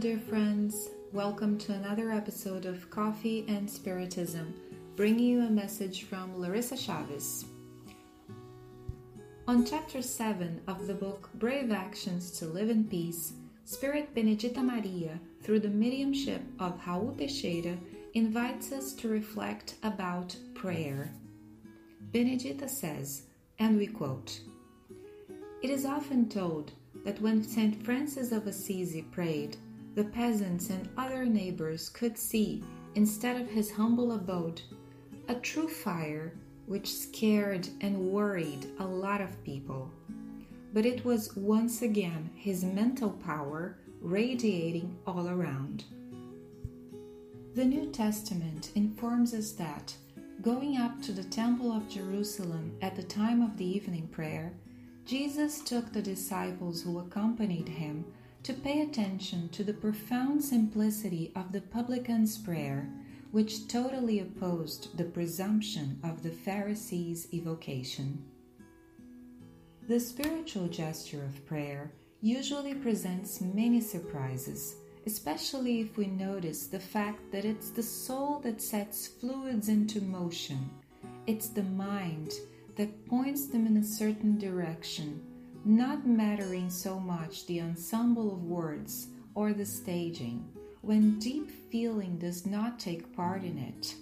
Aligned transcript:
Dear 0.00 0.18
friends. 0.18 0.90
Welcome 1.14 1.56
to 1.58 1.72
another 1.72 2.12
episode 2.12 2.66
of 2.66 2.90
Coffee 2.90 3.46
and 3.48 3.70
Spiritism, 3.70 4.52
bringing 4.94 5.24
you 5.24 5.40
a 5.40 5.48
message 5.48 6.02
from 6.02 6.38
Larissa 6.38 6.76
Chavez. 6.76 7.46
On 9.48 9.64
chapter 9.64 10.02
7 10.02 10.60
of 10.66 10.86
the 10.86 10.92
book 10.92 11.30
Brave 11.36 11.72
Actions 11.72 12.30
to 12.32 12.44
Live 12.44 12.68
in 12.68 12.84
Peace, 12.84 13.32
Spirit 13.64 14.14
Benedita 14.14 14.62
Maria, 14.62 15.18
through 15.42 15.60
the 15.60 15.70
mediumship 15.70 16.42
of 16.60 16.78
Raul 16.82 17.16
Teixeira, 17.16 17.78
invites 18.12 18.72
us 18.72 18.92
to 18.94 19.08
reflect 19.08 19.76
about 19.82 20.36
prayer. 20.52 21.10
Benedita 22.12 22.68
says, 22.68 23.22
and 23.58 23.78
we 23.78 23.86
quote 23.86 24.40
It 25.62 25.70
is 25.70 25.86
often 25.86 26.28
told 26.28 26.72
that 27.06 27.20
when 27.22 27.42
St. 27.42 27.82
Francis 27.82 28.30
of 28.30 28.46
Assisi 28.46 29.00
prayed, 29.00 29.56
the 29.96 30.04
peasants 30.04 30.68
and 30.68 30.88
other 30.98 31.24
neighbors 31.24 31.88
could 31.88 32.18
see, 32.18 32.62
instead 32.96 33.40
of 33.40 33.48
his 33.48 33.70
humble 33.70 34.12
abode, 34.12 34.60
a 35.28 35.34
true 35.36 35.66
fire 35.66 36.34
which 36.66 36.92
scared 36.94 37.66
and 37.80 37.96
worried 37.98 38.66
a 38.78 38.84
lot 38.84 39.22
of 39.22 39.42
people. 39.42 39.90
But 40.74 40.84
it 40.84 41.02
was 41.02 41.34
once 41.34 41.80
again 41.80 42.28
his 42.36 42.62
mental 42.62 43.08
power 43.10 43.78
radiating 44.02 44.94
all 45.06 45.30
around. 45.30 45.84
The 47.54 47.64
New 47.64 47.86
Testament 47.86 48.72
informs 48.74 49.32
us 49.32 49.52
that, 49.52 49.96
going 50.42 50.76
up 50.76 51.00
to 51.02 51.12
the 51.12 51.24
Temple 51.24 51.72
of 51.72 51.88
Jerusalem 51.88 52.76
at 52.82 52.96
the 52.96 53.02
time 53.02 53.40
of 53.40 53.56
the 53.56 53.64
evening 53.64 54.08
prayer, 54.08 54.52
Jesus 55.06 55.62
took 55.62 55.90
the 55.90 56.02
disciples 56.02 56.82
who 56.82 56.98
accompanied 56.98 57.68
him 57.68 58.04
to 58.46 58.54
pay 58.54 58.82
attention 58.82 59.48
to 59.48 59.64
the 59.64 59.74
profound 59.74 60.40
simplicity 60.40 61.32
of 61.34 61.50
the 61.50 61.60
publican's 61.60 62.38
prayer, 62.38 62.88
which 63.32 63.66
totally 63.66 64.20
opposed 64.20 64.96
the 64.96 65.02
presumption 65.02 65.98
of 66.04 66.22
the 66.22 66.30
Pharisees' 66.30 67.26
evocation. 67.34 68.24
The 69.88 69.98
spiritual 69.98 70.68
gesture 70.68 71.24
of 71.24 71.44
prayer 71.44 71.90
usually 72.22 72.74
presents 72.74 73.40
many 73.40 73.80
surprises, 73.80 74.76
especially 75.06 75.80
if 75.80 75.96
we 75.96 76.06
notice 76.06 76.68
the 76.68 76.78
fact 76.78 77.32
that 77.32 77.44
it's 77.44 77.70
the 77.70 77.82
soul 77.82 78.38
that 78.44 78.62
sets 78.62 79.08
fluids 79.08 79.68
into 79.68 80.00
motion, 80.00 80.70
it's 81.26 81.48
the 81.48 81.64
mind 81.64 82.30
that 82.76 83.08
points 83.08 83.46
them 83.48 83.66
in 83.66 83.78
a 83.78 83.84
certain 83.84 84.38
direction, 84.38 85.20
not 85.66 86.06
mattering 86.06 86.70
so 86.70 87.00
much 87.00 87.46
the 87.46 87.60
ensemble 87.60 88.32
of 88.32 88.44
words 88.44 89.08
or 89.34 89.52
the 89.52 89.66
staging, 89.66 90.48
when 90.82 91.18
deep 91.18 91.50
feeling 91.70 92.16
does 92.18 92.46
not 92.46 92.78
take 92.78 93.14
part 93.16 93.42
in 93.42 93.58
it. 93.58 93.94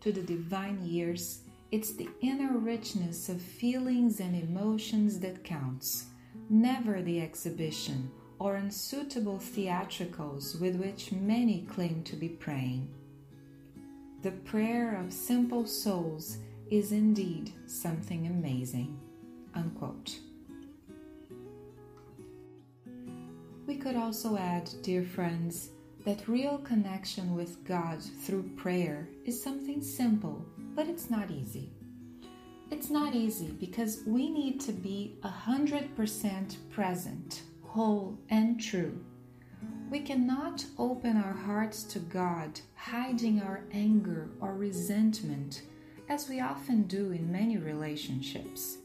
To 0.00 0.12
the 0.12 0.22
divine 0.22 0.80
ears, 0.86 1.40
it's 1.70 1.92
the 1.92 2.08
inner 2.22 2.56
richness 2.56 3.28
of 3.28 3.42
feelings 3.42 4.20
and 4.20 4.34
emotions 4.34 5.20
that 5.20 5.44
counts, 5.44 6.06
never 6.48 7.02
the 7.02 7.20
exhibition 7.20 8.10
or 8.38 8.56
unsuitable 8.56 9.38
theatricals 9.38 10.58
with 10.60 10.76
which 10.76 11.12
many 11.12 11.66
claim 11.70 12.02
to 12.04 12.16
be 12.16 12.28
praying. 12.28 12.88
The 14.22 14.30
prayer 14.30 14.98
of 14.98 15.12
simple 15.12 15.66
souls 15.66 16.38
is 16.70 16.92
indeed 16.92 17.52
something 17.66 18.26
amazing. 18.26 18.98
Unquote. 19.56 20.18
We 23.66 23.76
could 23.76 23.96
also 23.96 24.36
add, 24.36 24.70
dear 24.82 25.02
friends, 25.02 25.70
that 26.04 26.28
real 26.28 26.58
connection 26.58 27.34
with 27.34 27.64
God 27.64 28.00
through 28.00 28.50
prayer 28.56 29.08
is 29.24 29.42
something 29.42 29.82
simple, 29.82 30.46
but 30.76 30.86
it's 30.86 31.10
not 31.10 31.32
easy. 31.32 31.72
It's 32.70 32.90
not 32.90 33.14
easy 33.14 33.48
because 33.58 34.02
we 34.06 34.30
need 34.30 34.60
to 34.60 34.72
be 34.72 35.16
100% 35.24 36.56
present, 36.70 37.42
whole, 37.64 38.18
and 38.28 38.60
true. 38.60 38.98
We 39.90 40.00
cannot 40.00 40.64
open 40.78 41.16
our 41.16 41.32
hearts 41.32 41.82
to 41.84 41.98
God 41.98 42.60
hiding 42.74 43.40
our 43.40 43.64
anger 43.72 44.28
or 44.40 44.54
resentment 44.54 45.62
as 46.08 46.28
we 46.28 46.40
often 46.40 46.82
do 46.84 47.10
in 47.10 47.32
many 47.32 47.56
relationships. 47.56 48.78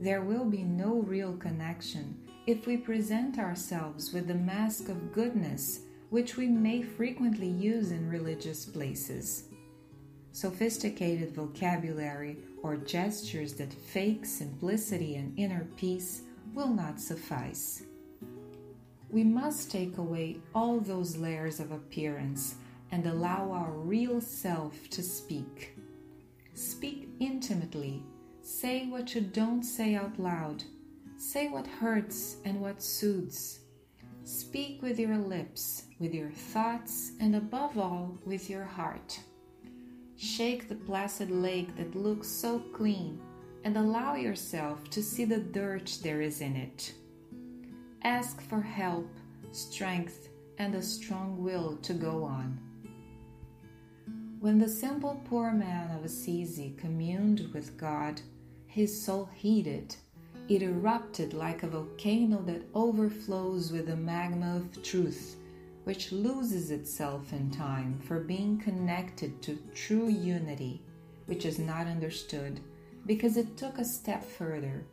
There 0.00 0.22
will 0.22 0.44
be 0.44 0.62
no 0.62 0.96
real 0.96 1.36
connection 1.36 2.16
if 2.46 2.66
we 2.66 2.76
present 2.76 3.38
ourselves 3.38 4.12
with 4.12 4.28
the 4.28 4.34
mask 4.34 4.88
of 4.88 5.12
goodness 5.12 5.80
which 6.10 6.36
we 6.36 6.46
may 6.46 6.82
frequently 6.82 7.48
use 7.48 7.90
in 7.90 8.08
religious 8.08 8.64
places. 8.64 9.48
Sophisticated 10.32 11.34
vocabulary 11.34 12.36
or 12.62 12.76
gestures 12.76 13.54
that 13.54 13.72
fake 13.72 14.24
simplicity 14.24 15.16
and 15.16 15.36
inner 15.38 15.66
peace 15.76 16.22
will 16.54 16.68
not 16.68 17.00
suffice. 17.00 17.82
We 19.10 19.24
must 19.24 19.70
take 19.70 19.98
away 19.98 20.38
all 20.54 20.80
those 20.80 21.16
layers 21.16 21.60
of 21.60 21.72
appearance 21.72 22.56
and 22.90 23.06
allow 23.06 23.50
our 23.50 23.70
real 23.70 24.20
self 24.20 24.88
to 24.90 25.02
speak. 25.02 25.76
Speak 26.54 27.08
intimately. 27.18 28.02
Say 28.46 28.84
what 28.84 29.14
you 29.14 29.22
don't 29.22 29.62
say 29.62 29.94
out 29.94 30.20
loud. 30.20 30.64
Say 31.16 31.48
what 31.48 31.66
hurts 31.66 32.36
and 32.44 32.60
what 32.60 32.82
soothes. 32.82 33.60
Speak 34.24 34.82
with 34.82 34.98
your 34.98 35.16
lips, 35.16 35.84
with 35.98 36.12
your 36.12 36.28
thoughts, 36.28 37.12
and 37.20 37.36
above 37.36 37.78
all, 37.78 38.18
with 38.26 38.50
your 38.50 38.64
heart. 38.64 39.18
Shake 40.16 40.68
the 40.68 40.74
placid 40.74 41.30
lake 41.30 41.74
that 41.78 41.96
looks 41.96 42.28
so 42.28 42.58
clean 42.58 43.18
and 43.64 43.78
allow 43.78 44.14
yourself 44.14 44.90
to 44.90 45.02
see 45.02 45.24
the 45.24 45.38
dirt 45.38 45.98
there 46.02 46.20
is 46.20 46.42
in 46.42 46.54
it. 46.54 46.92
Ask 48.02 48.42
for 48.42 48.60
help, 48.60 49.08
strength, 49.52 50.28
and 50.58 50.74
a 50.74 50.82
strong 50.82 51.42
will 51.42 51.78
to 51.78 51.94
go 51.94 52.22
on. 52.22 52.60
When 54.40 54.58
the 54.58 54.68
simple 54.68 55.22
poor 55.24 55.50
man 55.50 55.96
of 55.96 56.04
Assisi 56.04 56.74
communed 56.76 57.50
with 57.54 57.78
God, 57.78 58.20
his 58.74 59.04
soul 59.04 59.28
heated. 59.32 59.94
It 60.48 60.60
erupted 60.60 61.32
like 61.32 61.62
a 61.62 61.68
volcano 61.68 62.42
that 62.42 62.66
overflows 62.74 63.70
with 63.70 63.86
the 63.86 63.94
magma 63.94 64.56
of 64.56 64.82
truth, 64.82 65.36
which 65.84 66.10
loses 66.10 66.72
itself 66.72 67.32
in 67.32 67.52
time 67.52 68.00
for 68.00 68.18
being 68.18 68.58
connected 68.58 69.40
to 69.42 69.62
true 69.76 70.08
unity, 70.08 70.82
which 71.26 71.46
is 71.46 71.60
not 71.60 71.86
understood 71.86 72.58
because 73.06 73.36
it 73.36 73.56
took 73.56 73.78
a 73.78 73.84
step 73.84 74.24
further. 74.24 74.84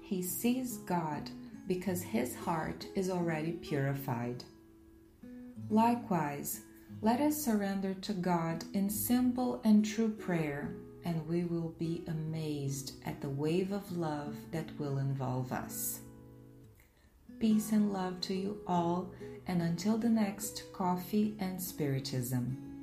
He 0.00 0.20
sees 0.20 0.78
God 0.78 1.30
because 1.68 2.02
his 2.02 2.34
heart 2.34 2.84
is 2.96 3.10
already 3.10 3.52
purified. 3.52 4.42
Likewise, 5.70 6.62
let 7.00 7.20
us 7.20 7.44
surrender 7.44 7.94
to 7.94 8.12
God 8.12 8.64
in 8.72 8.90
simple 8.90 9.60
and 9.62 9.84
true 9.84 10.10
prayer, 10.10 10.74
and 11.04 11.26
we 11.28 11.44
will 11.44 11.74
be 11.78 12.02
amazed 12.08 12.94
at 13.06 13.20
the 13.20 13.28
wave 13.28 13.72
of 13.72 13.96
love 13.96 14.34
that 14.50 14.68
will 14.78 14.98
involve 14.98 15.52
us. 15.52 16.00
Peace 17.38 17.72
and 17.72 17.92
love 17.92 18.20
to 18.22 18.34
you 18.34 18.60
all, 18.66 19.10
and 19.46 19.60
until 19.60 19.98
the 19.98 20.08
next 20.08 20.64
Coffee 20.72 21.36
and 21.40 21.60
Spiritism. 21.60 22.73